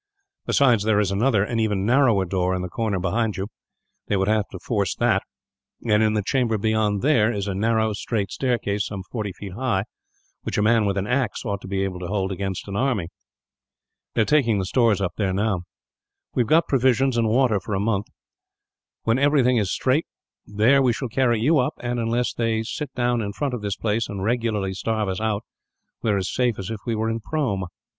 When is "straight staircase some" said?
7.93-9.03